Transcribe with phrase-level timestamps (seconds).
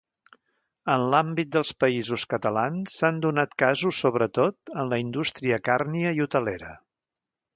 [0.93, 6.73] En l'àmbit dels Països Catalans s'han donat casos sobretot en la indústria càrnia i hotelera.